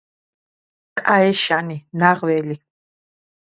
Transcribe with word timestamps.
კაეშანი-ნაღველი 1.01 2.59